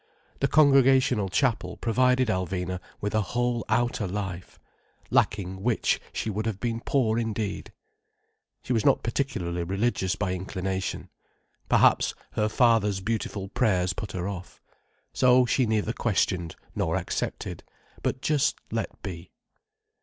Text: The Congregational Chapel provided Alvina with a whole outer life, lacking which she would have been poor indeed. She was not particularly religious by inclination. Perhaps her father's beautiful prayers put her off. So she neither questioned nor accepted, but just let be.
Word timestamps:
The 0.39 0.47
Congregational 0.47 1.29
Chapel 1.29 1.77
provided 1.77 2.27
Alvina 2.29 2.79
with 3.01 3.13
a 3.13 3.21
whole 3.21 3.63
outer 3.69 4.07
life, 4.07 4.59
lacking 5.11 5.61
which 5.61 6.01
she 6.11 6.27
would 6.27 6.47
have 6.47 6.59
been 6.59 6.79
poor 6.81 7.19
indeed. 7.19 7.71
She 8.63 8.73
was 8.73 8.83
not 8.83 9.03
particularly 9.03 9.61
religious 9.63 10.15
by 10.15 10.33
inclination. 10.33 11.11
Perhaps 11.69 12.15
her 12.31 12.49
father's 12.49 12.99
beautiful 12.99 13.49
prayers 13.49 13.93
put 13.93 14.13
her 14.13 14.27
off. 14.27 14.59
So 15.13 15.45
she 15.45 15.67
neither 15.67 15.93
questioned 15.93 16.55
nor 16.73 16.95
accepted, 16.95 17.63
but 18.01 18.23
just 18.23 18.57
let 18.71 19.03
be. 19.03 19.29